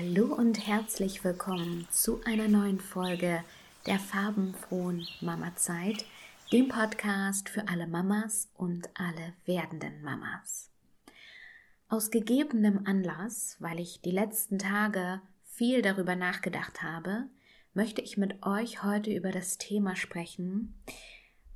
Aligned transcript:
Hallo 0.00 0.34
und 0.34 0.66
herzlich 0.66 1.24
willkommen 1.24 1.86
zu 1.90 2.22
einer 2.24 2.48
neuen 2.48 2.80
Folge 2.80 3.44
der 3.84 3.98
farbenfrohen 3.98 5.06
Mama-Zeit, 5.20 6.06
dem 6.50 6.68
Podcast 6.68 7.50
für 7.50 7.68
alle 7.68 7.86
Mamas 7.86 8.48
und 8.56 8.88
alle 8.94 9.34
werdenden 9.44 10.02
Mamas. 10.02 10.70
Aus 11.90 12.10
gegebenem 12.10 12.86
Anlass, 12.86 13.56
weil 13.58 13.78
ich 13.78 14.00
die 14.00 14.10
letzten 14.10 14.58
Tage 14.58 15.20
viel 15.44 15.82
darüber 15.82 16.16
nachgedacht 16.16 16.82
habe, 16.82 17.26
möchte 17.74 18.00
ich 18.00 18.16
mit 18.16 18.42
euch 18.42 18.82
heute 18.82 19.12
über 19.12 19.32
das 19.32 19.58
Thema 19.58 19.96
sprechen, 19.96 20.80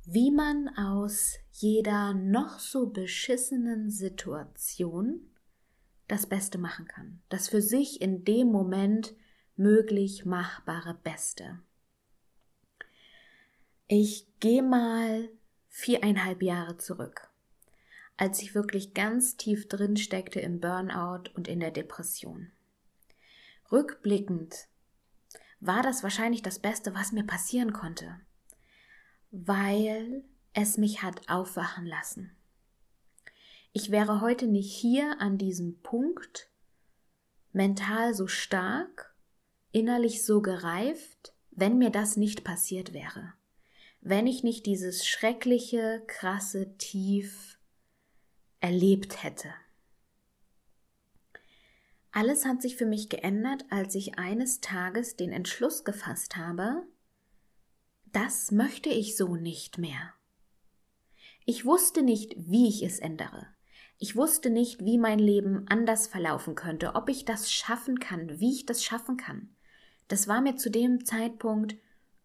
wie 0.05 0.29
man 0.29 0.69
aus 0.77 1.33
jeder 1.51 2.13
noch 2.13 2.59
so 2.59 2.85
beschissenen 2.91 3.89
Situation 3.89 5.31
das 6.07 6.27
Beste 6.27 6.57
machen 6.57 6.87
kann. 6.87 7.21
Das 7.29 7.49
für 7.49 7.61
sich 7.61 8.01
in 8.01 8.23
dem 8.23 8.47
Moment 8.47 9.15
möglich 9.55 10.25
machbare 10.25 10.93
Beste. 10.93 11.59
Ich 13.87 14.27
gehe 14.39 14.63
mal 14.63 15.29
viereinhalb 15.69 16.41
Jahre 16.41 16.77
zurück, 16.77 17.29
als 18.17 18.41
ich 18.41 18.55
wirklich 18.55 18.93
ganz 18.93 19.37
tief 19.37 19.67
drin 19.67 19.97
steckte 19.97 20.39
im 20.39 20.59
Burnout 20.59 21.29
und 21.35 21.47
in 21.47 21.59
der 21.59 21.71
Depression. 21.71 22.51
Rückblickend 23.71 24.67
war 25.59 25.81
das 25.83 26.03
wahrscheinlich 26.03 26.41
das 26.41 26.59
Beste, 26.59 26.93
was 26.93 27.11
mir 27.11 27.25
passieren 27.25 27.73
konnte, 27.73 28.19
weil 29.31 30.23
es 30.53 30.77
mich 30.77 31.03
hat 31.03 31.27
aufwachen 31.29 31.85
lassen. 31.85 32.35
Ich 33.77 33.91
wäre 33.91 34.21
heute 34.21 34.47
nicht 34.47 34.73
hier 34.73 35.19
an 35.19 35.37
diesem 35.37 35.81
Punkt, 35.81 36.49
mental 37.51 38.13
so 38.13 38.25
stark, 38.25 39.13
innerlich 39.73 40.25
so 40.25 40.41
gereift, 40.41 41.33
wenn 41.51 41.77
mir 41.77 41.89
das 41.89 42.15
nicht 42.15 42.45
passiert 42.45 42.93
wäre. 42.93 43.33
Wenn 43.99 44.27
ich 44.27 44.43
nicht 44.43 44.65
dieses 44.65 45.05
schreckliche, 45.05 46.01
krasse 46.07 46.77
Tief 46.77 47.59
erlebt 48.61 49.23
hätte. 49.23 49.53
Alles 52.13 52.45
hat 52.45 52.61
sich 52.61 52.77
für 52.77 52.85
mich 52.85 53.09
geändert, 53.09 53.65
als 53.71 53.93
ich 53.95 54.17
eines 54.17 54.61
Tages 54.61 55.17
den 55.17 55.33
Entschluss 55.33 55.83
gefasst 55.83 56.37
habe, 56.37 56.83
das 58.05 58.51
möchte 58.51 58.87
ich 58.87 59.17
so 59.17 59.35
nicht 59.35 59.77
mehr. 59.77 60.13
Ich 61.43 61.65
wusste 61.65 62.03
nicht, 62.03 62.35
wie 62.37 62.69
ich 62.69 62.81
es 62.81 62.99
ändere. 62.99 63.53
Ich 63.97 64.15
wusste 64.15 64.49
nicht, 64.49 64.83
wie 64.83 64.97
mein 64.97 65.19
Leben 65.19 65.65
anders 65.69 66.07
verlaufen 66.07 66.55
könnte, 66.55 66.95
ob 66.95 67.09
ich 67.09 67.25
das 67.25 67.51
schaffen 67.51 67.99
kann, 67.99 68.39
wie 68.39 68.51
ich 68.51 68.65
das 68.65 68.83
schaffen 68.83 69.17
kann. 69.17 69.55
Das 70.07 70.27
war 70.27 70.41
mir 70.41 70.55
zu 70.57 70.69
dem 70.69 71.05
Zeitpunkt 71.05 71.75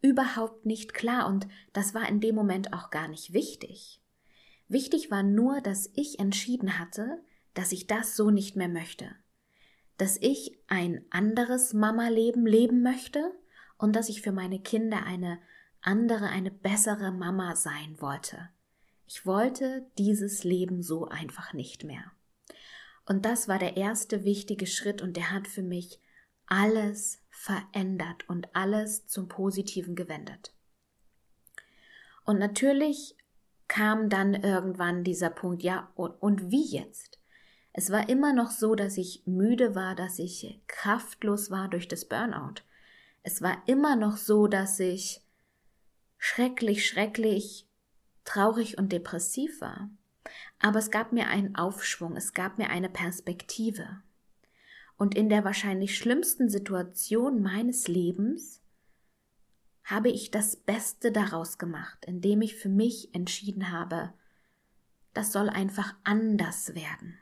überhaupt 0.02 0.66
nicht 0.66 0.94
klar 0.94 1.28
und 1.28 1.46
das 1.72 1.94
war 1.94 2.08
in 2.08 2.20
dem 2.20 2.34
Moment 2.34 2.72
auch 2.72 2.90
gar 2.90 3.08
nicht 3.08 3.32
wichtig. 3.32 4.00
Wichtig 4.68 5.10
war 5.10 5.22
nur, 5.22 5.60
dass 5.60 5.90
ich 5.94 6.18
entschieden 6.18 6.78
hatte, 6.78 7.22
dass 7.54 7.72
ich 7.72 7.86
das 7.86 8.16
so 8.16 8.30
nicht 8.30 8.56
mehr 8.56 8.68
möchte. 8.68 9.10
Dass 9.96 10.16
ich 10.16 10.58
ein 10.68 11.04
anderes 11.10 11.72
Mama-Leben 11.72 12.46
leben 12.46 12.82
möchte 12.82 13.32
und 13.78 13.96
dass 13.96 14.08
ich 14.08 14.22
für 14.22 14.32
meine 14.32 14.60
Kinder 14.60 15.04
eine 15.04 15.38
andere, 15.82 16.28
eine 16.28 16.50
bessere 16.50 17.12
Mama 17.12 17.56
sein 17.56 17.96
wollte. 18.00 18.48
Ich 19.12 19.26
wollte 19.26 19.84
dieses 19.98 20.44
Leben 20.44 20.84
so 20.84 21.08
einfach 21.08 21.52
nicht 21.52 21.82
mehr. 21.82 22.12
Und 23.06 23.24
das 23.24 23.48
war 23.48 23.58
der 23.58 23.76
erste 23.76 24.22
wichtige 24.22 24.68
Schritt 24.68 25.02
und 25.02 25.16
der 25.16 25.32
hat 25.32 25.48
für 25.48 25.64
mich 25.64 25.98
alles 26.46 27.20
verändert 27.28 28.28
und 28.28 28.54
alles 28.54 29.08
zum 29.08 29.26
Positiven 29.26 29.96
gewendet. 29.96 30.54
Und 32.22 32.38
natürlich 32.38 33.16
kam 33.66 34.10
dann 34.10 34.34
irgendwann 34.34 35.02
dieser 35.02 35.30
Punkt, 35.30 35.64
ja, 35.64 35.90
und, 35.96 36.12
und 36.22 36.52
wie 36.52 36.70
jetzt? 36.70 37.18
Es 37.72 37.90
war 37.90 38.08
immer 38.08 38.32
noch 38.32 38.52
so, 38.52 38.76
dass 38.76 38.96
ich 38.96 39.24
müde 39.26 39.74
war, 39.74 39.96
dass 39.96 40.20
ich 40.20 40.62
kraftlos 40.68 41.50
war 41.50 41.66
durch 41.66 41.88
das 41.88 42.04
Burnout. 42.04 42.62
Es 43.24 43.42
war 43.42 43.60
immer 43.66 43.96
noch 43.96 44.16
so, 44.16 44.46
dass 44.46 44.78
ich 44.78 45.20
schrecklich, 46.16 46.86
schrecklich 46.86 47.66
traurig 48.30 48.78
und 48.78 48.92
depressiv 48.92 49.60
war. 49.60 49.90
Aber 50.60 50.78
es 50.78 50.92
gab 50.92 51.12
mir 51.12 51.26
einen 51.26 51.56
Aufschwung, 51.56 52.16
es 52.16 52.32
gab 52.32 52.58
mir 52.58 52.70
eine 52.70 52.88
Perspektive. 52.88 54.02
Und 54.96 55.16
in 55.16 55.28
der 55.28 55.44
wahrscheinlich 55.44 55.98
schlimmsten 55.98 56.48
Situation 56.48 57.42
meines 57.42 57.88
Lebens 57.88 58.62
habe 59.82 60.10
ich 60.10 60.30
das 60.30 60.54
Beste 60.54 61.10
daraus 61.10 61.58
gemacht, 61.58 62.04
indem 62.04 62.42
ich 62.42 62.54
für 62.54 62.68
mich 62.68 63.12
entschieden 63.14 63.72
habe, 63.72 64.12
das 65.12 65.32
soll 65.32 65.48
einfach 65.48 65.96
anders 66.04 66.76
werden. 66.76 67.18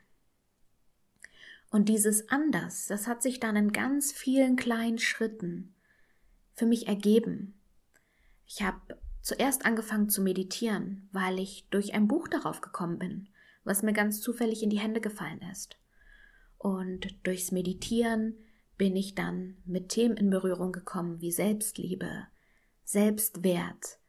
Und 1.71 1.89
dieses 1.89 2.29
anders, 2.29 2.85
das 2.85 3.07
hat 3.07 3.23
sich 3.23 3.39
dann 3.39 3.55
in 3.55 3.71
ganz 3.71 4.11
vielen 4.11 4.57
kleinen 4.57 4.99
Schritten 4.99 5.73
für 6.53 6.67
mich 6.67 6.87
ergeben. 6.87 7.59
Ich 8.45 8.61
habe 8.61 8.98
zuerst 9.21 9.65
angefangen 9.65 10.09
zu 10.09 10.21
meditieren, 10.21 11.09
weil 11.11 11.39
ich 11.39 11.67
durch 11.69 11.93
ein 11.93 12.07
Buch 12.07 12.27
darauf 12.27 12.61
gekommen 12.61 12.99
bin, 12.99 13.29
was 13.63 13.83
mir 13.83 13.93
ganz 13.93 14.21
zufällig 14.21 14.63
in 14.63 14.69
die 14.69 14.79
Hände 14.79 15.01
gefallen 15.01 15.41
ist. 15.51 15.77
Und 16.57 17.07
durchs 17.25 17.51
Meditieren 17.51 18.35
bin 18.77 18.95
ich 18.95 19.15
dann 19.15 19.57
mit 19.65 19.89
Themen 19.89 20.17
in 20.17 20.29
Berührung 20.29 20.71
gekommen 20.71 21.21
wie 21.21 21.31
Selbstliebe, 21.31 22.27
Selbstwert, 22.83 23.99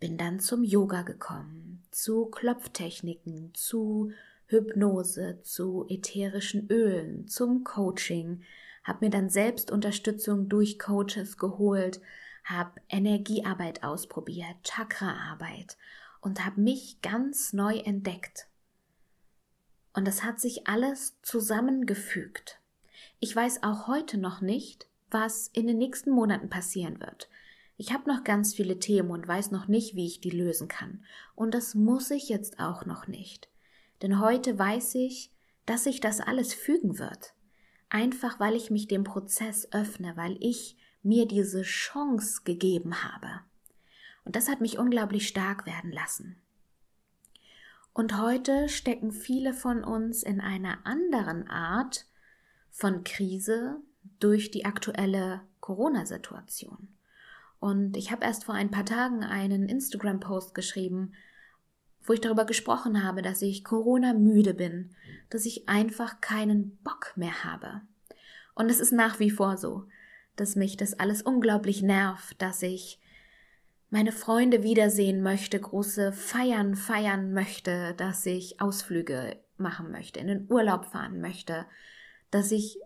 bin 0.00 0.16
dann 0.16 0.40
zum 0.40 0.64
Yoga 0.64 1.02
gekommen, 1.02 1.82
zu 1.90 2.26
Klopftechniken, 2.26 3.54
zu 3.54 4.10
Hypnose, 4.46 5.40
zu 5.42 5.86
ätherischen 5.88 6.68
Ölen, 6.70 7.28
zum 7.28 7.64
Coaching, 7.64 8.42
habe 8.82 9.06
mir 9.06 9.10
dann 9.10 9.30
Selbstunterstützung 9.30 10.48
durch 10.48 10.78
Coaches 10.78 11.38
geholt, 11.38 12.00
habe 12.44 12.80
Energiearbeit 12.88 13.82
ausprobiert, 13.82 14.56
Chakraarbeit 14.62 15.76
und 16.20 16.44
habe 16.44 16.60
mich 16.60 17.00
ganz 17.02 17.52
neu 17.52 17.78
entdeckt. 17.78 18.46
Und 19.94 20.06
das 20.06 20.22
hat 20.22 20.40
sich 20.40 20.66
alles 20.66 21.20
zusammengefügt. 21.22 22.60
Ich 23.20 23.34
weiß 23.34 23.62
auch 23.62 23.86
heute 23.86 24.18
noch 24.18 24.40
nicht, 24.40 24.88
was 25.10 25.48
in 25.48 25.66
den 25.66 25.78
nächsten 25.78 26.10
Monaten 26.10 26.50
passieren 26.50 27.00
wird. 27.00 27.28
Ich 27.76 27.92
habe 27.92 28.08
noch 28.08 28.24
ganz 28.24 28.54
viele 28.54 28.78
Themen 28.78 29.10
und 29.10 29.26
weiß 29.26 29.50
noch 29.50 29.66
nicht, 29.66 29.94
wie 29.94 30.06
ich 30.06 30.20
die 30.20 30.30
lösen 30.30 30.68
kann. 30.68 31.04
Und 31.34 31.54
das 31.54 31.74
muss 31.74 32.10
ich 32.10 32.28
jetzt 32.28 32.60
auch 32.60 32.84
noch 32.84 33.06
nicht. 33.06 33.48
Denn 34.02 34.20
heute 34.20 34.58
weiß 34.58 34.96
ich, 34.96 35.32
dass 35.66 35.84
sich 35.84 36.00
das 36.00 36.20
alles 36.20 36.54
fügen 36.54 36.98
wird. 36.98 37.34
Einfach 37.88 38.38
weil 38.40 38.54
ich 38.54 38.70
mich 38.70 38.86
dem 38.86 39.04
Prozess 39.04 39.68
öffne, 39.72 40.16
weil 40.16 40.36
ich 40.40 40.76
mir 41.04 41.26
diese 41.26 41.62
Chance 41.62 42.42
gegeben 42.44 43.04
habe. 43.04 43.40
Und 44.24 44.36
das 44.36 44.48
hat 44.48 44.60
mich 44.60 44.78
unglaublich 44.78 45.28
stark 45.28 45.66
werden 45.66 45.92
lassen. 45.92 46.36
Und 47.92 48.20
heute 48.20 48.68
stecken 48.68 49.12
viele 49.12 49.54
von 49.54 49.84
uns 49.84 50.24
in 50.24 50.40
einer 50.40 50.84
anderen 50.84 51.46
Art 51.46 52.06
von 52.70 53.04
Krise 53.04 53.76
durch 54.18 54.50
die 54.50 54.64
aktuelle 54.64 55.42
Corona-Situation. 55.60 56.88
Und 57.60 57.96
ich 57.96 58.10
habe 58.10 58.24
erst 58.24 58.44
vor 58.44 58.54
ein 58.54 58.70
paar 58.70 58.84
Tagen 58.84 59.22
einen 59.22 59.68
Instagram-Post 59.68 60.54
geschrieben, 60.54 61.12
wo 62.02 62.12
ich 62.12 62.20
darüber 62.20 62.44
gesprochen 62.44 63.02
habe, 63.02 63.22
dass 63.22 63.40
ich 63.42 63.64
Corona 63.64 64.12
müde 64.12 64.54
bin, 64.54 64.90
dass 65.30 65.46
ich 65.46 65.68
einfach 65.68 66.20
keinen 66.20 66.76
Bock 66.78 67.12
mehr 67.16 67.44
habe. 67.44 67.80
Und 68.54 68.70
es 68.70 68.80
ist 68.80 68.92
nach 68.92 69.20
wie 69.20 69.30
vor 69.30 69.56
so 69.56 69.86
dass 70.36 70.56
mich 70.56 70.76
das 70.76 70.98
alles 70.98 71.22
unglaublich 71.22 71.82
nervt, 71.82 72.40
dass 72.40 72.62
ich 72.62 72.98
meine 73.90 74.12
Freunde 74.12 74.62
wiedersehen 74.62 75.22
möchte, 75.22 75.60
große 75.60 76.12
Feiern 76.12 76.74
feiern 76.74 77.32
möchte, 77.32 77.94
dass 77.94 78.26
ich 78.26 78.60
Ausflüge 78.60 79.38
machen 79.56 79.90
möchte, 79.92 80.18
in 80.18 80.26
den 80.26 80.50
Urlaub 80.50 80.86
fahren 80.86 81.20
möchte, 81.20 81.66
dass 82.30 82.50
ich, 82.50 82.78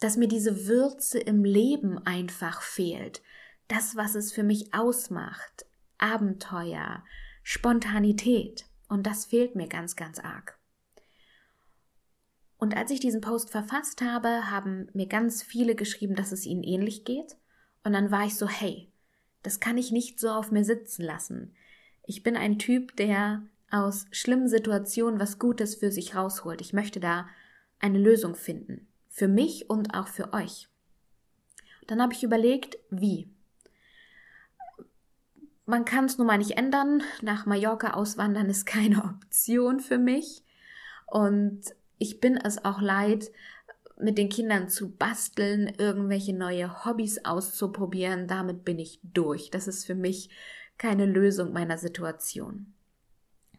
dass 0.00 0.18
mir 0.18 0.28
diese 0.28 0.66
Würze 0.66 1.18
im 1.18 1.44
Leben 1.44 1.98
einfach 2.06 2.60
fehlt. 2.60 3.22
Das, 3.68 3.96
was 3.96 4.14
es 4.14 4.32
für 4.32 4.42
mich 4.42 4.74
ausmacht. 4.74 5.64
Abenteuer, 5.96 7.02
Spontanität. 7.42 8.66
Und 8.88 9.06
das 9.06 9.24
fehlt 9.24 9.56
mir 9.56 9.68
ganz, 9.68 9.96
ganz 9.96 10.18
arg. 10.18 10.58
Und 12.64 12.74
als 12.78 12.90
ich 12.90 12.98
diesen 12.98 13.20
Post 13.20 13.50
verfasst 13.50 14.00
habe, 14.00 14.50
haben 14.50 14.88
mir 14.94 15.04
ganz 15.04 15.42
viele 15.42 15.74
geschrieben, 15.74 16.14
dass 16.14 16.32
es 16.32 16.46
ihnen 16.46 16.62
ähnlich 16.62 17.04
geht. 17.04 17.36
Und 17.82 17.92
dann 17.92 18.10
war 18.10 18.24
ich 18.24 18.36
so, 18.36 18.48
hey, 18.48 18.90
das 19.42 19.60
kann 19.60 19.76
ich 19.76 19.92
nicht 19.92 20.18
so 20.18 20.30
auf 20.30 20.50
mir 20.50 20.64
sitzen 20.64 21.02
lassen. 21.02 21.54
Ich 22.06 22.22
bin 22.22 22.38
ein 22.38 22.58
Typ, 22.58 22.96
der 22.96 23.42
aus 23.70 24.06
schlimmen 24.12 24.48
Situationen 24.48 25.20
was 25.20 25.38
Gutes 25.38 25.74
für 25.74 25.92
sich 25.92 26.16
rausholt. 26.16 26.62
Ich 26.62 26.72
möchte 26.72 27.00
da 27.00 27.28
eine 27.80 27.98
Lösung 27.98 28.34
finden. 28.34 28.88
Für 29.10 29.28
mich 29.28 29.68
und 29.68 29.92
auch 29.92 30.08
für 30.08 30.32
euch. 30.32 30.70
Dann 31.86 32.00
habe 32.00 32.14
ich 32.14 32.24
überlegt, 32.24 32.78
wie. 32.88 33.30
Man 35.66 35.84
kann 35.84 36.06
es 36.06 36.16
nun 36.16 36.28
mal 36.28 36.38
nicht 36.38 36.56
ändern. 36.56 37.02
Nach 37.20 37.44
Mallorca 37.44 37.90
auswandern 37.92 38.48
ist 38.48 38.64
keine 38.64 39.04
Option 39.04 39.80
für 39.80 39.98
mich. 39.98 40.42
Und 41.06 41.74
ich 41.98 42.20
bin 42.20 42.36
es 42.36 42.64
auch 42.64 42.80
leid, 42.80 43.30
mit 43.98 44.18
den 44.18 44.28
Kindern 44.28 44.68
zu 44.68 44.90
basteln, 44.90 45.72
irgendwelche 45.78 46.34
neue 46.34 46.84
Hobbys 46.84 47.24
auszuprobieren. 47.24 48.26
Damit 48.26 48.64
bin 48.64 48.78
ich 48.78 49.00
durch. 49.02 49.50
Das 49.50 49.68
ist 49.68 49.84
für 49.84 49.94
mich 49.94 50.30
keine 50.78 51.06
Lösung 51.06 51.52
meiner 51.52 51.78
Situation. 51.78 52.74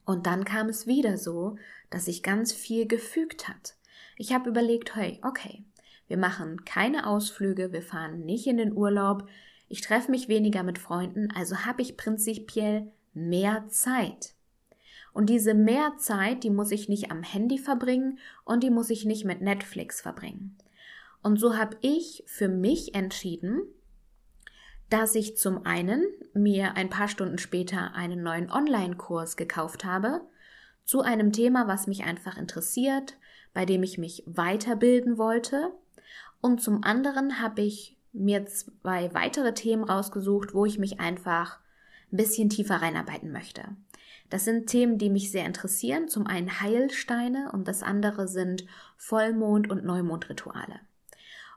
Und 0.05 0.27
dann 0.27 0.45
kam 0.45 0.69
es 0.69 0.87
wieder 0.87 1.17
so, 1.17 1.57
dass 1.89 2.05
sich 2.05 2.21
ganz 2.21 2.51
viel 2.53 2.87
gefügt 2.87 3.47
hat. 3.47 3.75
Ich 4.17 4.33
habe 4.33 4.49
überlegt, 4.49 4.95
hey, 4.95 5.19
okay, 5.23 5.63
wir 6.07 6.17
machen 6.17 6.63
keine 6.65 7.07
Ausflüge, 7.07 7.71
wir 7.71 7.81
fahren 7.81 8.25
nicht 8.25 8.45
in 8.45 8.57
den 8.57 8.73
Urlaub, 8.73 9.27
ich 9.67 9.81
treffe 9.81 10.11
mich 10.11 10.27
weniger 10.27 10.61
mit 10.61 10.77
Freunden, 10.77 11.31
also 11.31 11.65
habe 11.65 11.81
ich 11.81 11.97
prinzipiell 11.97 12.91
mehr 13.13 13.67
Zeit. 13.69 14.34
Und 15.15 15.29
diese 15.29 15.53
mehr 15.53 15.93
Zeit, 15.97 16.43
die 16.43 16.49
muss 16.49 16.71
ich 16.71 16.89
nicht 16.89 17.09
am 17.09 17.23
Handy 17.23 17.57
verbringen 17.57 18.19
und 18.43 18.63
die 18.63 18.69
muss 18.69 18.89
ich 18.89 19.05
nicht 19.05 19.23
mit 19.23 19.39
Netflix 19.39 20.01
verbringen. 20.01 20.57
Und 21.23 21.39
so 21.39 21.55
habe 21.55 21.77
ich 21.79 22.25
für 22.27 22.49
mich 22.49 22.95
entschieden, 22.95 23.61
dass 24.89 25.15
ich 25.15 25.37
zum 25.37 25.65
einen 25.65 26.03
mir 26.33 26.75
ein 26.75 26.89
paar 26.89 27.07
Stunden 27.07 27.37
später 27.37 27.95
einen 27.95 28.23
neuen 28.23 28.51
Online-Kurs 28.51 29.37
gekauft 29.37 29.85
habe 29.85 30.19
zu 30.83 30.99
einem 30.99 31.31
Thema, 31.31 31.65
was 31.65 31.87
mich 31.87 32.03
einfach 32.03 32.35
interessiert, 32.35 33.15
bei 33.53 33.65
dem 33.65 33.83
ich 33.83 33.97
mich 33.97 34.21
weiterbilden 34.25 35.17
wollte. 35.17 35.71
Und 36.41 36.61
zum 36.61 36.83
anderen 36.83 37.39
habe 37.39 37.61
ich 37.61 37.97
mir 38.11 38.45
zwei 38.47 39.13
weitere 39.13 39.53
Themen 39.53 39.85
rausgesucht, 39.85 40.53
wo 40.53 40.65
ich 40.65 40.77
mich 40.77 40.99
einfach 40.99 41.59
ein 42.11 42.17
bisschen 42.17 42.49
tiefer 42.49 42.81
reinarbeiten 42.81 43.31
möchte. 43.31 43.63
Das 44.29 44.45
sind 44.45 44.67
Themen, 44.67 44.97
die 44.97 45.09
mich 45.09 45.31
sehr 45.31 45.45
interessieren. 45.45 46.07
Zum 46.07 46.25
einen 46.27 46.59
Heilsteine 46.59 47.51
und 47.51 47.67
das 47.67 47.83
andere 47.83 48.27
sind 48.27 48.65
Vollmond- 48.97 49.69
und 49.69 49.85
Neumondrituale. 49.85 50.79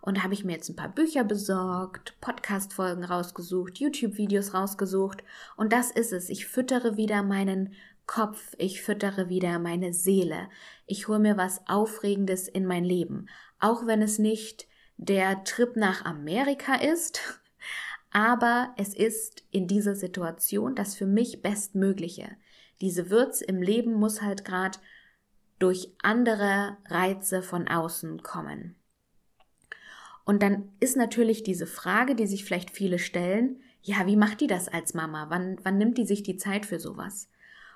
Und 0.00 0.18
da 0.18 0.22
habe 0.22 0.34
ich 0.34 0.44
mir 0.44 0.52
jetzt 0.52 0.68
ein 0.68 0.76
paar 0.76 0.88
Bücher 0.94 1.24
besorgt, 1.24 2.14
Podcast-Folgen 2.20 3.04
rausgesucht, 3.04 3.78
YouTube-Videos 3.78 4.54
rausgesucht. 4.54 5.24
Und 5.56 5.72
das 5.72 5.90
ist 5.90 6.12
es. 6.12 6.28
Ich 6.28 6.46
füttere 6.46 6.96
wieder 6.96 7.22
meinen 7.22 7.74
Kopf, 8.06 8.54
ich 8.58 8.80
füttere 8.80 9.28
wieder 9.28 9.58
meine 9.58 9.92
Seele. 9.92 10.48
Ich 10.86 11.08
hole 11.08 11.18
mir 11.18 11.36
was 11.36 11.60
Aufregendes 11.68 12.48
in 12.48 12.64
mein 12.64 12.84
Leben. 12.84 13.28
Auch 13.60 13.86
wenn 13.86 14.00
es 14.00 14.18
nicht 14.18 14.66
der 14.96 15.44
Trip 15.44 15.76
nach 15.76 16.04
Amerika 16.04 16.74
ist, 16.74 17.20
aber 18.10 18.72
es 18.76 18.94
ist 18.94 19.44
in 19.50 19.66
dieser 19.66 19.94
Situation 19.94 20.74
das 20.74 20.94
für 20.94 21.06
mich 21.06 21.42
Bestmögliche. 21.42 22.36
Diese 22.80 23.10
Würz 23.10 23.40
im 23.40 23.60
Leben 23.60 23.94
muss 23.94 24.22
halt 24.22 24.44
gerade 24.44 24.78
durch 25.58 25.92
andere 26.02 26.76
Reize 26.86 27.42
von 27.42 27.68
außen 27.68 28.22
kommen. 28.22 28.76
Und 30.24 30.42
dann 30.42 30.70
ist 30.78 30.96
natürlich 30.96 31.42
diese 31.42 31.66
Frage, 31.66 32.14
die 32.14 32.26
sich 32.26 32.44
vielleicht 32.44 32.70
viele 32.70 32.98
stellen, 32.98 33.60
ja, 33.82 34.06
wie 34.06 34.16
macht 34.16 34.40
die 34.40 34.46
das 34.46 34.68
als 34.68 34.92
Mama? 34.92 35.26
Wann, 35.30 35.58
wann 35.62 35.78
nimmt 35.78 35.96
die 35.96 36.04
sich 36.04 36.22
die 36.22 36.36
Zeit 36.36 36.66
für 36.66 36.78
sowas? 36.78 37.30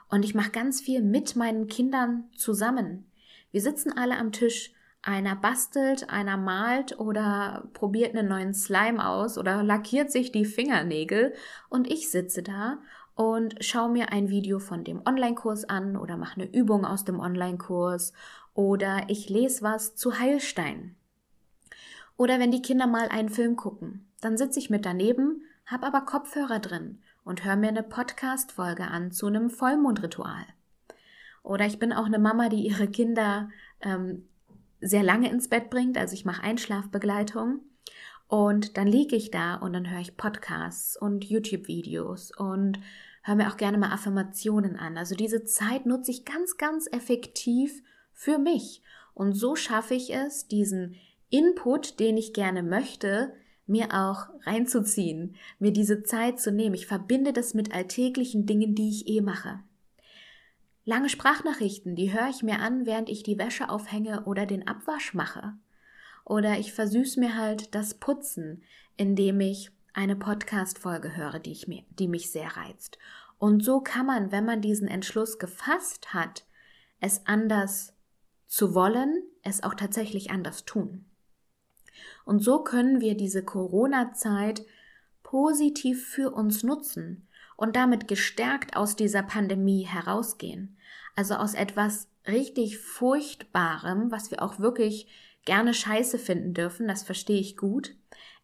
Und 0.08 0.24
ich 0.24 0.34
mache 0.34 0.50
ganz 0.50 0.80
viel 0.80 1.00
mit 1.00 1.36
meinen 1.36 1.68
Kindern 1.68 2.24
zusammen. 2.36 3.06
Wir 3.50 3.62
sitzen 3.62 3.96
alle 3.96 4.18
am 4.18 4.32
Tisch. 4.32 4.72
Einer 5.00 5.34
bastelt, 5.34 6.10
einer 6.10 6.36
malt 6.36 7.00
oder 7.00 7.68
probiert 7.72 8.14
einen 8.14 8.28
neuen 8.28 8.54
Slime 8.54 9.04
aus 9.04 9.36
oder 9.36 9.64
lackiert 9.64 10.12
sich 10.12 10.30
die 10.30 10.44
Fingernägel 10.44 11.34
und 11.68 11.90
ich 11.90 12.08
sitze 12.08 12.42
da 12.42 12.78
und 13.14 13.62
schaue 13.62 13.90
mir 13.90 14.10
ein 14.12 14.28
Video 14.30 14.58
von 14.58 14.84
dem 14.84 15.02
Online-Kurs 15.06 15.64
an 15.64 15.96
oder 15.96 16.16
mache 16.16 16.40
eine 16.40 16.52
Übung 16.52 16.84
aus 16.84 17.04
dem 17.04 17.20
Online-Kurs 17.20 18.12
oder 18.54 19.04
ich 19.08 19.28
lese 19.28 19.62
was 19.62 19.94
zu 19.94 20.18
Heilstein. 20.18 20.96
Oder 22.16 22.38
wenn 22.38 22.50
die 22.50 22.62
Kinder 22.62 22.86
mal 22.86 23.08
einen 23.08 23.28
Film 23.28 23.56
gucken, 23.56 24.06
dann 24.20 24.36
sitze 24.36 24.58
ich 24.58 24.70
mit 24.70 24.86
daneben, 24.86 25.42
hab 25.66 25.84
aber 25.84 26.02
Kopfhörer 26.02 26.58
drin 26.58 27.00
und 27.24 27.44
höre 27.44 27.56
mir 27.56 27.68
eine 27.68 27.82
Podcast-Folge 27.82 28.84
an 28.84 29.12
zu 29.12 29.26
einem 29.26 29.50
Vollmondritual. 29.50 30.44
Oder 31.42 31.66
ich 31.66 31.78
bin 31.78 31.92
auch 31.92 32.06
eine 32.06 32.18
Mama, 32.18 32.48
die 32.48 32.66
ihre 32.66 32.88
Kinder 32.88 33.50
ähm, 33.80 34.28
sehr 34.80 35.02
lange 35.02 35.30
ins 35.30 35.48
Bett 35.48 35.70
bringt, 35.70 35.96
also 35.96 36.14
ich 36.14 36.24
mache 36.24 36.42
Einschlafbegleitung. 36.42 37.60
Und 38.32 38.78
dann 38.78 38.86
liege 38.86 39.14
ich 39.14 39.30
da 39.30 39.56
und 39.56 39.74
dann 39.74 39.90
höre 39.90 40.00
ich 40.00 40.16
Podcasts 40.16 40.96
und 40.96 41.22
YouTube-Videos 41.22 42.30
und 42.34 42.80
höre 43.22 43.34
mir 43.34 43.52
auch 43.52 43.58
gerne 43.58 43.76
mal 43.76 43.92
Affirmationen 43.92 44.76
an. 44.76 44.96
Also 44.96 45.14
diese 45.14 45.44
Zeit 45.44 45.84
nutze 45.84 46.12
ich 46.12 46.24
ganz, 46.24 46.56
ganz 46.56 46.88
effektiv 46.90 47.82
für 48.14 48.38
mich. 48.38 48.80
Und 49.12 49.34
so 49.34 49.54
schaffe 49.54 49.92
ich 49.92 50.14
es, 50.14 50.48
diesen 50.48 50.94
Input, 51.28 52.00
den 52.00 52.16
ich 52.16 52.32
gerne 52.32 52.62
möchte, 52.62 53.34
mir 53.66 53.88
auch 53.92 54.28
reinzuziehen, 54.46 55.36
mir 55.58 55.72
diese 55.72 56.02
Zeit 56.02 56.40
zu 56.40 56.52
nehmen. 56.52 56.74
Ich 56.74 56.86
verbinde 56.86 57.34
das 57.34 57.52
mit 57.52 57.74
alltäglichen 57.74 58.46
Dingen, 58.46 58.74
die 58.74 58.88
ich 58.88 59.08
eh 59.08 59.20
mache. 59.20 59.60
Lange 60.86 61.10
Sprachnachrichten, 61.10 61.96
die 61.96 62.14
höre 62.14 62.30
ich 62.30 62.42
mir 62.42 62.60
an, 62.60 62.86
während 62.86 63.10
ich 63.10 63.24
die 63.24 63.36
Wäsche 63.36 63.68
aufhänge 63.68 64.24
oder 64.24 64.46
den 64.46 64.66
Abwasch 64.66 65.12
mache. 65.12 65.52
Oder 66.24 66.58
ich 66.58 66.72
versüß 66.72 67.16
mir 67.16 67.36
halt 67.36 67.74
das 67.74 67.94
Putzen, 67.94 68.62
indem 68.96 69.40
ich 69.40 69.70
eine 69.94 70.16
Podcast-Folge 70.16 71.16
höre, 71.16 71.38
die, 71.38 71.52
ich 71.52 71.68
mir, 71.68 71.82
die 71.90 72.08
mich 72.08 72.30
sehr 72.30 72.56
reizt. 72.56 72.98
Und 73.38 73.64
so 73.64 73.80
kann 73.80 74.06
man, 74.06 74.32
wenn 74.32 74.44
man 74.44 74.60
diesen 74.60 74.88
Entschluss 74.88 75.38
gefasst 75.38 76.14
hat, 76.14 76.44
es 77.00 77.26
anders 77.26 77.94
zu 78.46 78.74
wollen, 78.74 79.22
es 79.42 79.62
auch 79.62 79.74
tatsächlich 79.74 80.30
anders 80.30 80.64
tun. 80.64 81.04
Und 82.24 82.42
so 82.42 82.62
können 82.62 83.00
wir 83.00 83.16
diese 83.16 83.42
Corona-Zeit 83.42 84.64
positiv 85.22 86.06
für 86.06 86.30
uns 86.30 86.62
nutzen 86.62 87.26
und 87.56 87.76
damit 87.76 88.08
gestärkt 88.08 88.76
aus 88.76 88.96
dieser 88.96 89.22
Pandemie 89.22 89.82
herausgehen. 89.84 90.76
Also 91.16 91.34
aus 91.34 91.54
etwas 91.54 92.08
richtig 92.26 92.78
Furchtbarem, 92.78 94.10
was 94.10 94.30
wir 94.30 94.42
auch 94.42 94.58
wirklich 94.58 95.08
gerne 95.44 95.74
scheiße 95.74 96.18
finden 96.18 96.54
dürfen, 96.54 96.88
das 96.88 97.02
verstehe 97.02 97.40
ich 97.40 97.56
gut, 97.56 97.94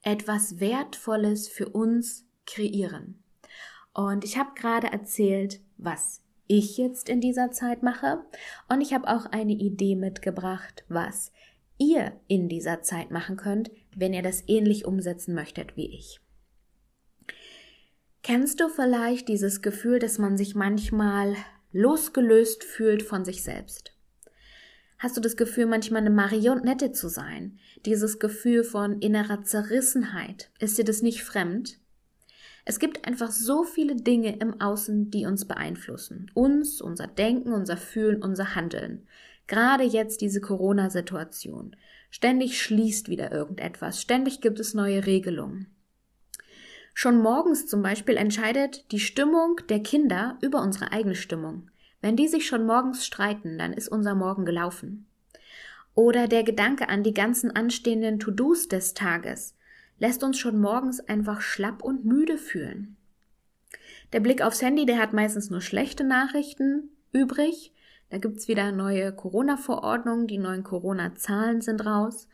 etwas 0.02 0.61
Wertvolles 0.61 1.49
für 1.49 1.69
uns 1.69 2.26
kreieren. 2.47 3.23
Und 3.93 4.25
ich 4.25 4.38
habe 4.38 4.50
gerade 4.55 4.88
erzählt, 4.88 5.61
was 5.76 6.23
ich 6.47 6.78
jetzt 6.78 7.09
in 7.09 7.21
dieser 7.21 7.50
Zeit 7.50 7.83
mache. 7.83 8.25
Und 8.69 8.81
ich 8.81 8.95
habe 8.95 9.09
auch 9.09 9.26
eine 9.26 9.52
Idee 9.52 9.95
mitgebracht, 9.95 10.85
was 10.88 11.31
ihr 11.76 12.19
in 12.26 12.49
dieser 12.49 12.83
Zeit 12.83 13.11
machen 13.11 13.37
könnt, 13.37 13.71
wenn 13.95 14.14
ihr 14.14 14.23
das 14.23 14.43
ähnlich 14.49 14.85
umsetzen 14.85 15.35
möchtet 15.35 15.76
wie 15.76 15.95
ich. 15.95 16.21
Kennst 18.23 18.61
du 18.61 18.69
vielleicht 18.69 19.28
dieses 19.28 19.62
Gefühl, 19.62 20.00
dass 20.00 20.19
man 20.19 20.37
sich 20.37 20.55
manchmal 20.55 21.37
losgelöst 21.73 22.64
fühlt 22.64 23.02
von 23.02 23.25
sich 23.25 23.43
selbst? 23.43 23.93
Hast 24.99 25.17
du 25.17 25.21
das 25.21 25.37
Gefühl, 25.37 25.67
manchmal 25.67 26.00
eine 26.00 26.11
Marionette 26.11 26.90
zu 26.90 27.09
sein? 27.09 27.59
Dieses 27.87 28.19
Gefühl 28.19 28.64
von 28.64 29.00
innerer 29.00 29.45
Zerrissenheit? 29.45 30.50
Ist 30.59 30.76
dir 30.76 30.85
das 30.85 31.02
nicht 31.02 31.23
fremd? 31.23 31.78
Es 32.64 32.81
gibt 32.81 33.07
einfach 33.07 33.31
so 33.31 33.62
viele 33.62 33.95
Dinge 33.95 34.38
im 34.40 34.61
Außen, 34.61 35.11
die 35.12 35.25
uns 35.25 35.47
beeinflussen. 35.47 36.31
Uns, 36.35 36.81
unser 36.81 37.07
Denken, 37.07 37.52
unser 37.52 37.76
Fühlen, 37.76 38.23
unser 38.23 38.57
Handeln. 38.57 39.07
Gerade 39.47 39.85
jetzt 39.85 40.21
diese 40.21 40.40
Corona-Situation. 40.40 41.76
Ständig 42.11 42.61
schließt 42.61 43.09
wieder 43.09 43.31
irgendetwas, 43.31 44.02
ständig 44.02 44.40
gibt 44.40 44.59
es 44.59 44.75
neue 44.75 45.07
Regelungen. 45.07 45.69
Schon 46.93 47.23
morgens 47.23 47.67
zum 47.67 47.83
Beispiel 47.83 48.17
entscheidet 48.17 48.90
die 48.90 48.99
Stimmung 48.99 49.61
der 49.69 49.81
Kinder 49.81 50.37
über 50.43 50.61
unsere 50.61 50.90
eigene 50.90 51.14
Stimmung. 51.14 51.71
Wenn 52.00 52.17
die 52.17 52.28
sich 52.28 52.47
schon 52.47 52.67
morgens 52.67 53.05
streiten, 53.05 53.59
dann 53.59 53.73
ist 53.73 53.88
unser 53.88 54.14
Morgen 54.14 54.45
gelaufen. 54.45 55.07
Oder 55.95 56.28
der 56.28 56.45
Gedanke 56.45 56.88
an 56.88 57.02
die 57.02 57.14
ganzen 57.14 57.50
anstehenden 57.50 58.19
To-Dos 58.19 58.69
des 58.69 58.95
Tages 58.95 59.57
lässt 59.99 60.23
uns 60.23 60.38
schon 60.38 60.61
morgens 60.61 61.00
einfach 61.00 61.40
schlapp 61.40 61.83
und 61.83 62.05
müde 62.05 62.38
fühlen. 62.38 62.97
Der 64.12 64.21
Blick 64.21 64.43
aufs 64.43 64.62
Handy, 64.62 64.87
der 64.87 64.99
hat 64.99 65.12
meistens 65.12 65.50
nur 65.50 65.61
schlechte 65.61 66.05
Nachrichten 66.05 66.90
übrig 67.12 67.73
da 68.11 68.17
gibt's 68.17 68.49
wieder 68.49 68.73
neue 68.73 69.12
Corona-Verordnungen, 69.12 70.26
die 70.26 70.38
neuen 70.38 70.64
Corona-Zahlen 70.64 71.61
sind 71.61 71.85
raus. 71.85 72.28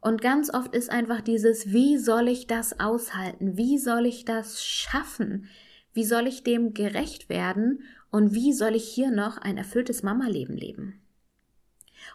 Und 0.00 0.20
ganz 0.20 0.52
oft 0.52 0.74
ist 0.74 0.90
einfach 0.90 1.20
dieses, 1.20 1.72
wie 1.72 1.98
soll 1.98 2.28
ich 2.28 2.46
das 2.46 2.80
aushalten? 2.80 3.56
Wie 3.56 3.78
soll 3.78 4.06
ich 4.06 4.24
das 4.24 4.64
schaffen? 4.64 5.48
Wie 5.94 6.04
soll 6.04 6.26
ich 6.26 6.42
dem 6.42 6.74
gerecht 6.74 7.28
werden? 7.28 7.84
Und 8.10 8.34
wie 8.34 8.52
soll 8.52 8.74
ich 8.74 8.86
hier 8.86 9.10
noch 9.10 9.38
ein 9.38 9.56
erfülltes 9.56 10.02
Mama-Leben 10.02 10.56
leben? 10.56 11.00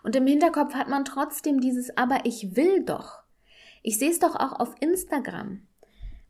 Und 0.03 0.15
im 0.15 0.27
Hinterkopf 0.27 0.73
hat 0.73 0.89
man 0.89 1.05
trotzdem 1.05 1.61
dieses 1.61 1.97
Aber 1.97 2.25
ich 2.25 2.55
will 2.55 2.83
doch. 2.83 3.23
Ich 3.81 3.97
sehe 3.97 4.11
es 4.11 4.19
doch 4.19 4.35
auch 4.35 4.59
auf 4.59 4.75
Instagram, 4.81 5.61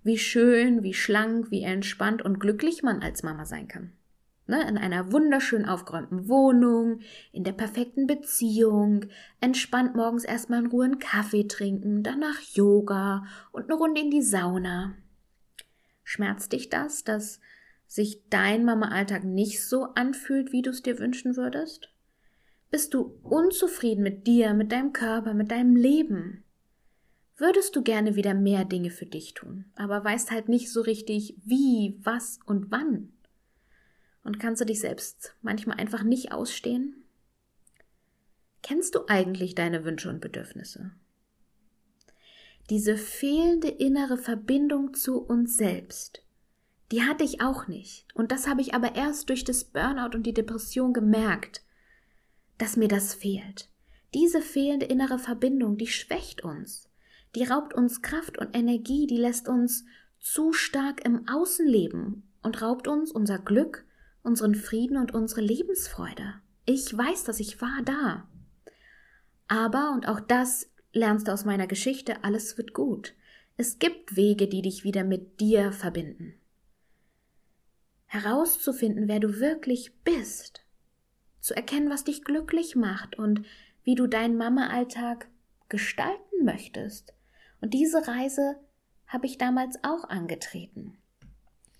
wie 0.04 0.20
schön, 0.20 0.84
wie 0.84 0.94
schlank, 0.94 1.50
wie 1.50 1.64
entspannt 1.64 2.22
und 2.22 2.40
glücklich 2.40 2.84
man 2.84 3.02
als 3.02 3.24
Mama 3.24 3.46
sein 3.46 3.68
kann. 3.68 3.94
Ne, 4.46 4.68
in 4.68 4.78
einer 4.78 5.12
wunderschön 5.12 5.66
aufgeräumten 5.66 6.28
Wohnung, 6.28 7.02
in 7.32 7.44
der 7.44 7.52
perfekten 7.52 8.08
Beziehung, 8.08 9.06
entspannt 9.42 9.96
morgens 9.96 10.24
erstmal 10.24 10.62
in 10.62 10.72
Ruhe 10.72 10.86
einen 10.86 11.00
Kaffee 11.00 11.48
trinken, 11.48 12.02
danach 12.02 12.42
Yoga 12.54 13.26
und 13.52 13.66
eine 13.66 13.76
Runde 13.76 14.02
in 14.02 14.10
die 14.10 14.24
Sauna. 14.24 14.96
Schmerzt 16.10 16.54
dich 16.54 16.70
das, 16.70 17.04
dass 17.04 17.40
sich 17.86 18.24
dein 18.32 18.66
Mama-Alltag 18.66 19.24
nicht 19.24 19.64
so 19.64 19.84
anfühlt, 19.94 20.52
wie 20.52 20.64
du 20.64 20.72
es 20.72 20.82
dir 20.82 20.98
wünschen 20.98 21.38
würdest? 21.38 21.94
Bist 22.72 22.96
du 22.96 23.20
unzufrieden 23.22 24.02
mit 24.02 24.26
dir, 24.26 24.56
mit 24.56 24.72
deinem 24.72 24.92
Körper, 24.92 25.36
mit 25.36 25.52
deinem 25.52 25.76
Leben? 25.76 26.44
Würdest 27.38 27.76
du 27.76 27.84
gerne 27.84 28.16
wieder 28.16 28.34
mehr 28.34 28.66
Dinge 28.66 28.90
für 28.90 29.06
dich 29.06 29.36
tun, 29.36 29.66
aber 29.76 30.04
weißt 30.04 30.32
halt 30.32 30.50
nicht 30.50 30.72
so 30.72 30.82
richtig, 30.82 31.36
wie, 31.46 32.00
was 32.02 32.40
und 32.48 32.72
wann? 32.72 33.14
Und 34.24 34.40
kannst 34.40 34.62
du 34.62 34.66
dich 34.66 34.80
selbst 34.80 35.36
manchmal 35.44 35.78
einfach 35.78 36.02
nicht 36.02 36.32
ausstehen? 36.32 37.04
Kennst 38.64 38.96
du 38.96 39.02
eigentlich 39.08 39.54
deine 39.54 39.86
Wünsche 39.86 40.10
und 40.10 40.22
Bedürfnisse? 40.22 40.90
Diese 42.70 42.98
fehlende 42.98 43.68
innere 43.68 44.18
Verbindung 44.18 44.94
zu 44.94 45.20
uns 45.20 45.58
selbst, 45.58 46.22
die 46.92 47.04
hatte 47.04 47.24
ich 47.24 47.42
auch 47.42 47.68
nicht. 47.68 48.06
Und 48.14 48.32
das 48.32 48.48
habe 48.48 48.62
ich 48.62 48.74
aber 48.74 48.96
erst 48.96 49.30
durch 49.30 49.44
das 49.44 49.64
Burnout 49.64 50.16
und 50.16 50.24
die 50.24 50.34
Depression 50.34 50.94
gemerkt, 50.94 51.64
dass 52.58 52.78
mir 52.78 52.88
das 52.88 53.14
fehlt. 53.14 53.70
Diese 54.14 54.42
fehlende 54.42 54.86
innere 54.86 55.20
Verbindung, 55.20 55.78
die 55.78 55.88
schwächt 55.88 56.44
uns. 56.44 56.90
Die 57.36 57.44
raubt 57.44 57.74
uns 57.74 58.02
Kraft 58.02 58.38
und 58.38 58.56
Energie, 58.56 59.08
die 59.08 59.18
lässt 59.18 59.48
uns 59.48 59.86
zu 60.20 60.52
stark 60.52 61.06
im 61.06 61.28
Außen 61.28 61.68
leben 61.68 62.30
und 62.42 62.62
raubt 62.62 62.88
uns 62.88 63.12
unser 63.12 63.40
Glück 63.40 63.86
unseren 64.22 64.56
Frieden 64.56 64.98
und 64.98 65.14
unsere 65.14 65.42
Lebensfreude. 65.42 66.36
Ich 66.66 66.96
weiß, 66.96 67.24
dass 67.24 67.40
ich 67.40 67.62
war 67.62 67.82
da. 67.84 68.28
Aber, 69.48 69.92
und 69.94 70.08
auch 70.08 70.20
das 70.20 70.70
lernst 70.94 71.28
du 71.28 71.32
aus 71.32 71.46
meiner 71.46 71.68
Geschichte, 71.68 72.24
alles 72.24 72.58
wird 72.58 72.74
gut. 72.74 73.14
Es 73.58 73.80
gibt 73.80 74.16
Wege, 74.16 74.48
die 74.48 74.62
dich 74.62 74.84
wieder 74.84 75.04
mit 75.04 75.40
dir 75.40 75.72
verbinden. 75.72 76.34
Herauszufinden, 78.06 79.08
wer 79.08 79.20
du 79.20 79.40
wirklich 79.40 79.94
bist. 80.04 80.66
Zu 81.42 81.56
erkennen, 81.56 81.90
was 81.90 82.04
dich 82.04 82.24
glücklich 82.24 82.76
macht 82.76 83.18
und 83.18 83.46
wie 83.84 83.96
du 83.96 84.08
deinen 84.08 84.38
Mama-Alltag 84.38 85.28
gestalten 85.68 86.44
möchtest. 86.44 87.14
Und 87.62 87.74
diese 87.74 88.08
Reise 88.08 88.56
habe 89.08 89.26
ich 89.26 89.38
damals 89.38 89.84
auch 89.84 90.06
angetreten. 90.06 90.98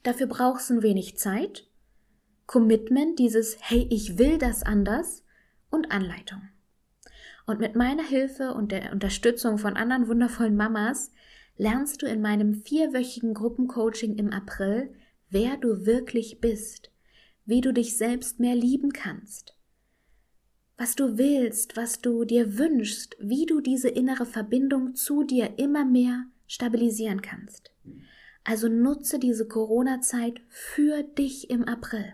Dafür 0.04 0.28
brauchst 0.28 0.70
du 0.70 0.76
ein 0.76 0.84
wenig 0.84 1.18
Zeit 1.18 1.70
Commitment, 2.50 3.20
dieses 3.20 3.58
Hey, 3.62 3.88
ich 3.92 4.18
will 4.18 4.40
das 4.40 4.64
anders 4.64 5.24
und 5.70 5.92
Anleitung. 5.92 6.42
Und 7.50 7.60
mit 7.60 7.76
meiner 7.76 8.04
Hilfe 8.04 8.54
und 8.54 8.72
der 8.72 8.92
Unterstützung 8.92 9.58
von 9.58 9.76
anderen 9.76 10.08
wundervollen 10.08 10.56
Mamas 10.56 11.12
lernst 11.58 12.04
du 12.04 12.06
in 12.06 12.22
meinem 12.22 12.54
vierwöchigen 12.54 13.34
Gruppencoaching 13.34 14.18
im 14.18 14.30
April, 14.32 14.94
wer 15.32 15.58
du 15.58 15.88
wirklich 15.88 16.42
bist, 16.42 16.92
wie 17.46 17.62
du 17.62 17.74
dich 17.74 17.98
selbst 17.98 18.40
mehr 18.40 18.54
lieben 18.54 18.94
kannst, 18.94 19.58
was 20.78 20.94
du 20.94 21.18
willst, 21.18 21.76
was 21.76 22.02
du 22.02 22.24
dir 22.24 22.60
wünschst, 22.60 23.18
wie 23.20 23.48
du 23.48 23.62
diese 23.62 23.90
innere 23.90 24.28
Verbindung 24.28 24.94
zu 24.94 25.24
dir 25.24 25.58
immer 25.58 25.86
mehr 25.86 26.26
stabilisieren 26.46 27.24
kannst. 27.24 27.72
Also 28.44 28.68
nutze 28.68 29.18
diese 29.18 29.48
Corona-Zeit 29.48 30.40
für 30.50 31.02
dich 31.02 31.50
im 31.50 31.64
April. 31.64 32.14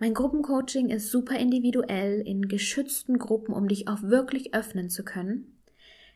Mein 0.00 0.14
Gruppencoaching 0.14 0.90
ist 0.90 1.10
super 1.10 1.36
individuell 1.36 2.20
in 2.20 2.46
geschützten 2.46 3.18
Gruppen, 3.18 3.52
um 3.52 3.66
dich 3.66 3.88
auch 3.88 4.00
wirklich 4.02 4.54
öffnen 4.54 4.90
zu 4.90 5.04
können. 5.04 5.58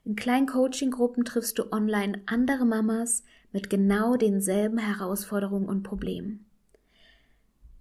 In 0.04 0.14
kleinen 0.14 0.46
Coaching-Gruppen 0.46 1.24
triffst 1.24 1.58
du 1.58 1.72
online 1.72 2.22
andere 2.26 2.64
Mamas 2.64 3.24
mit 3.52 3.70
genau 3.70 4.16
denselben 4.16 4.78
Herausforderungen 4.78 5.68
und 5.68 5.82
Problemen. 5.82 6.46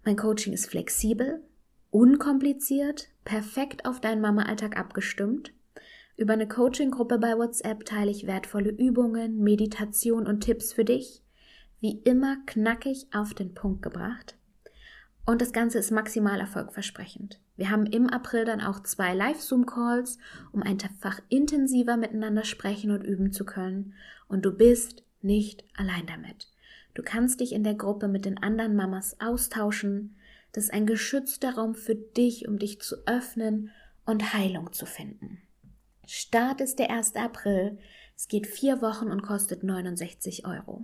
Mein 0.03 0.15
Coaching 0.15 0.53
ist 0.53 0.65
flexibel, 0.65 1.43
unkompliziert, 1.91 3.09
perfekt 3.23 3.85
auf 3.85 4.01
deinen 4.01 4.21
Mama-Alltag 4.21 4.77
abgestimmt. 4.77 5.53
Über 6.17 6.33
eine 6.33 6.47
Coaching-Gruppe 6.47 7.19
bei 7.19 7.37
WhatsApp 7.37 7.85
teile 7.85 8.09
ich 8.09 8.25
wertvolle 8.25 8.71
Übungen, 8.71 9.39
Meditation 9.39 10.25
und 10.25 10.41
Tipps 10.41 10.73
für 10.73 10.85
dich. 10.85 11.21
Wie 11.79 11.99
immer 12.03 12.37
knackig 12.47 13.05
auf 13.13 13.35
den 13.35 13.53
Punkt 13.53 13.83
gebracht. 13.83 14.35
Und 15.25 15.41
das 15.41 15.53
Ganze 15.53 15.77
ist 15.77 15.91
maximal 15.91 16.39
erfolgversprechend. 16.39 17.39
Wir 17.55 17.69
haben 17.69 17.85
im 17.85 18.09
April 18.09 18.45
dann 18.45 18.61
auch 18.61 18.81
zwei 18.81 19.13
Live-Zoom-Calls, 19.13 20.17
um 20.51 20.63
einfach 20.63 21.19
intensiver 21.29 21.95
miteinander 21.95 22.43
sprechen 22.43 22.91
und 22.91 23.03
üben 23.03 23.31
zu 23.31 23.45
können. 23.45 23.93
Und 24.27 24.45
du 24.45 24.51
bist 24.51 25.03
nicht 25.21 25.63
allein 25.75 26.07
damit. 26.07 26.47
Du 26.93 27.03
kannst 27.03 27.39
dich 27.39 27.53
in 27.53 27.63
der 27.63 27.75
Gruppe 27.75 28.07
mit 28.07 28.25
den 28.25 28.37
anderen 28.37 28.75
Mamas 28.75 29.17
austauschen. 29.21 30.15
Das 30.53 30.65
ist 30.65 30.73
ein 30.73 30.85
geschützter 30.85 31.55
Raum 31.55 31.75
für 31.75 31.95
dich, 31.95 32.47
um 32.47 32.57
dich 32.57 32.81
zu 32.81 32.95
öffnen 33.05 33.69
und 34.05 34.33
Heilung 34.33 34.73
zu 34.73 34.85
finden. 34.85 35.37
Start 36.05 36.59
ist 36.59 36.79
der 36.79 36.89
1. 36.89 37.15
April. 37.15 37.77
Es 38.17 38.27
geht 38.27 38.47
vier 38.47 38.81
Wochen 38.81 39.07
und 39.09 39.21
kostet 39.21 39.63
69 39.63 40.45
Euro. 40.45 40.83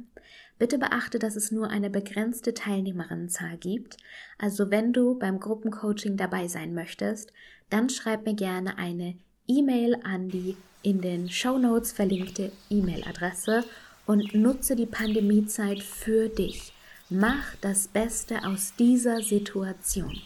Bitte 0.59 0.77
beachte, 0.77 1.19
dass 1.19 1.35
es 1.35 1.51
nur 1.51 1.69
eine 1.69 1.89
begrenzte 1.89 2.53
Teilnehmerinnenzahl 2.53 3.57
gibt. 3.57 3.97
Also 4.37 4.71
wenn 4.71 4.91
du 4.93 5.17
beim 5.17 5.39
Gruppencoaching 5.39 6.17
dabei 6.17 6.47
sein 6.47 6.73
möchtest, 6.73 7.31
dann 7.69 7.89
schreib 7.89 8.25
mir 8.25 8.33
gerne 8.33 8.77
eine 8.77 9.15
E-Mail 9.47 9.97
an 10.03 10.29
die 10.29 10.57
in 10.83 11.01
den 11.01 11.29
Show 11.29 11.57
Notes 11.57 11.91
verlinkte 11.91 12.51
E-Mail-Adresse 12.69 13.63
und 14.05 14.33
nutze 14.33 14.75
die 14.75 14.85
Pandemiezeit 14.85 15.83
für 15.83 16.29
dich. 16.29 16.73
Mach 17.09 17.55
das 17.61 17.87
Beste 17.87 18.45
aus 18.45 18.73
dieser 18.77 19.21
Situation. 19.21 20.21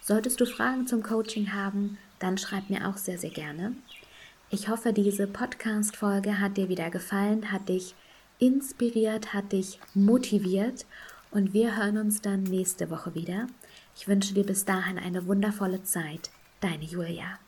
Solltest 0.00 0.40
du 0.40 0.46
Fragen 0.46 0.86
zum 0.86 1.02
Coaching 1.02 1.52
haben, 1.52 1.98
dann 2.18 2.36
schreib 2.36 2.68
mir 2.68 2.88
auch 2.88 2.96
sehr, 2.96 3.18
sehr 3.18 3.30
gerne. 3.30 3.74
Ich 4.50 4.68
hoffe, 4.68 4.92
diese 4.92 5.26
Podcast-Folge 5.26 6.40
hat 6.40 6.56
dir 6.56 6.68
wieder 6.68 6.90
gefallen, 6.90 7.52
hat 7.52 7.68
dich 7.68 7.94
inspiriert, 8.40 9.32
hat 9.32 9.52
dich 9.52 9.78
motiviert 9.94 10.86
und 11.30 11.54
wir 11.54 11.76
hören 11.76 11.98
uns 11.98 12.20
dann 12.20 12.42
nächste 12.42 12.90
Woche 12.90 13.14
wieder. 13.14 13.46
Ich 13.94 14.08
wünsche 14.08 14.34
dir 14.34 14.44
bis 14.44 14.64
dahin 14.64 14.98
eine 14.98 15.26
wundervolle 15.26 15.82
Zeit. 15.84 16.30
Deine 16.60 16.84
Julia. 16.84 17.40